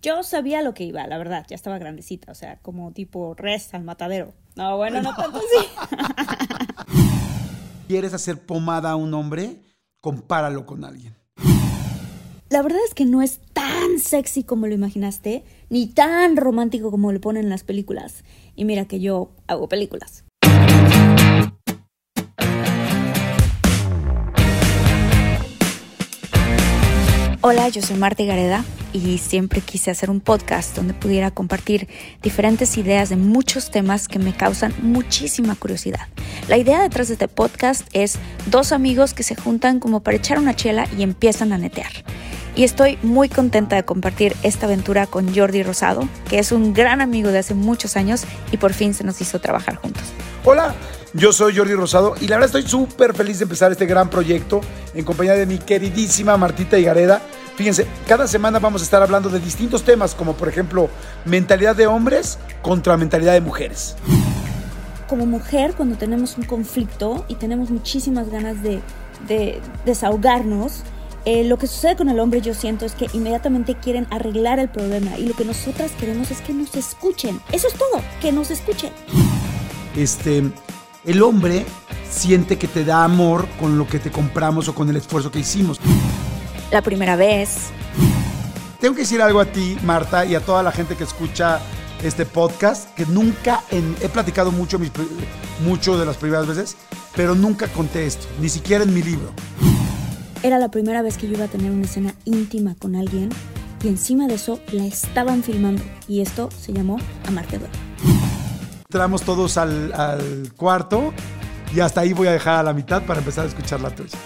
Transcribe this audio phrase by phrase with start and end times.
[0.00, 3.74] Yo sabía lo que iba, la verdad, ya estaba grandecita, o sea, como tipo res
[3.74, 4.32] al matadero.
[4.54, 5.66] No, bueno, no tanto así.
[7.88, 9.56] ¿Quieres hacer pomada a un hombre?
[10.00, 11.16] Compáralo con alguien.
[12.48, 17.10] La verdad es que no es tan sexy como lo imaginaste, ni tan romántico como
[17.10, 18.22] lo ponen en las películas.
[18.54, 20.24] Y mira que yo hago películas.
[27.40, 31.88] Hola, yo soy Marta Gareda y siempre quise hacer un podcast donde pudiera compartir
[32.22, 36.08] diferentes ideas de muchos temas que me causan muchísima curiosidad.
[36.48, 40.38] La idea detrás de este podcast es dos amigos que se juntan como para echar
[40.38, 41.92] una chela y empiezan a netear.
[42.56, 47.00] Y estoy muy contenta de compartir esta aventura con Jordi Rosado, que es un gran
[47.00, 50.02] amigo de hace muchos años y por fin se nos hizo trabajar juntos.
[50.44, 50.74] Hola,
[51.14, 54.60] yo soy Jordi Rosado y la verdad estoy súper feliz de empezar este gran proyecto
[54.94, 57.22] en compañía de mi queridísima Martita Higareda.
[57.58, 60.88] Fíjense, cada semana vamos a estar hablando de distintos temas, como por ejemplo
[61.24, 63.96] mentalidad de hombres contra mentalidad de mujeres.
[65.08, 68.80] Como mujer, cuando tenemos un conflicto y tenemos muchísimas ganas de,
[69.26, 70.84] de desahogarnos,
[71.24, 74.68] eh, lo que sucede con el hombre yo siento es que inmediatamente quieren arreglar el
[74.68, 77.40] problema y lo que nosotras queremos es que nos escuchen.
[77.50, 78.92] Eso es todo, que nos escuchen.
[79.96, 80.44] Este,
[81.04, 81.66] el hombre
[82.08, 85.40] siente que te da amor con lo que te compramos o con el esfuerzo que
[85.40, 85.80] hicimos.
[86.70, 87.68] La primera vez.
[88.80, 91.58] Tengo que decir algo a ti, Marta, y a toda la gente que escucha
[92.02, 94.92] este podcast, que nunca en- he platicado mucho, mis,
[95.64, 96.76] mucho de las primeras veces,
[97.16, 99.32] pero nunca conté esto, ni siquiera en mi libro.
[100.44, 103.30] Era la primera vez que yo iba a tener una escena íntima con alguien
[103.82, 107.74] y encima de eso la estaban filmando y esto se llamó Amarte Duele.
[108.84, 111.12] Entramos todos al, al cuarto
[111.74, 114.16] y hasta ahí voy a dejar a la mitad para empezar a escuchar la tuya.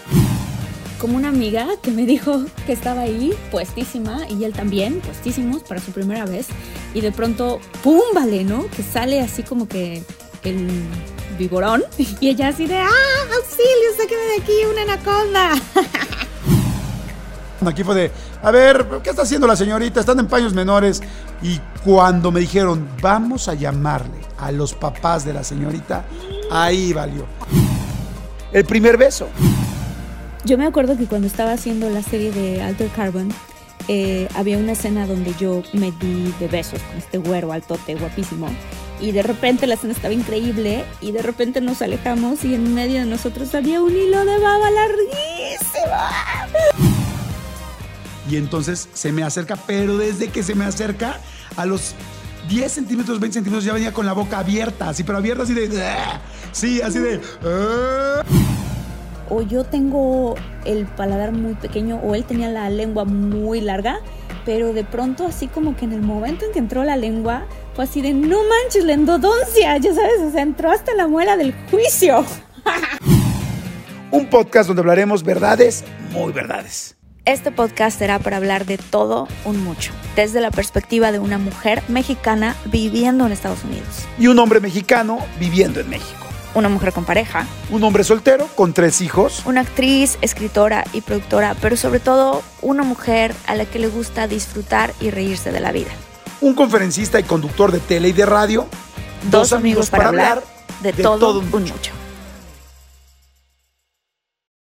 [1.03, 5.81] Como una amiga que me dijo que estaba ahí puestísima y él también puestísimos para
[5.81, 6.47] su primera vez
[6.95, 8.03] y de pronto ¡pum!
[8.15, 8.69] vale, ¿no?
[8.69, 10.05] Que sale así como que
[10.45, 10.69] el
[11.37, 12.89] vigorón y ella así de ¡ah!
[13.35, 13.91] ¡auxilio!
[13.99, 15.51] ¡sáqueme de aquí una anaconda!
[17.67, 18.11] Aquí fue de,
[18.43, 20.01] a ver, ¿qué está haciendo la señorita?
[20.01, 21.01] Están en paños menores.
[21.43, 26.05] Y cuando me dijeron, vamos a llamarle a los papás de la señorita,
[26.51, 27.25] ahí valió.
[28.53, 29.29] El primer beso.
[30.45, 33.29] Yo me acuerdo que cuando estaba haciendo la serie de Alter Carbon,
[33.89, 38.49] eh, había una escena donde yo me di de besos con este güero altote guapísimo.
[39.01, 43.01] Y de repente la escena estaba increíble y de repente nos alejamos y en medio
[43.01, 45.97] de nosotros había un hilo de baba larguísimo.
[48.31, 51.19] Y entonces se me acerca, pero desde que se me acerca,
[51.57, 51.95] a los
[52.49, 55.69] 10 centímetros, 20 centímetros, ya venía con la boca abierta, así, pero abierta así de...
[56.53, 57.21] Sí, así de...
[57.45, 58.23] "Ah".
[59.35, 60.35] O yo tengo
[60.67, 64.01] el paladar muy pequeño o él tenía la lengua muy larga,
[64.45, 67.85] pero de pronto así como que en el momento en que entró la lengua fue
[67.85, 71.55] así de no manches la endodoncia, ya sabes, o sea, entró hasta la muela del
[71.71, 72.27] juicio.
[74.11, 76.99] Un podcast donde hablaremos verdades, muy verdades.
[77.25, 81.83] Este podcast será para hablar de todo un mucho, desde la perspectiva de una mujer
[81.89, 86.32] mexicana viviendo en Estados Unidos, Y un hombre mexicano viviendo en México.
[86.55, 89.43] Una mujer con pareja, Un hombre soltero con tres hijos.
[89.47, 94.27] una actriz, escritora y productora, pero sobre todo una mujer a la que le gusta
[94.27, 95.91] disfrutar y reírse de la vida.
[96.41, 98.67] Un conferencista y conductor de tele y de radio.
[99.31, 100.43] Dos, amigos para hablar
[100.83, 101.93] de, todo, un mucho.